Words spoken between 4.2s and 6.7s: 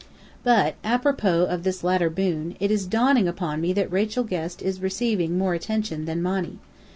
Guest is receiving more attention than Monny.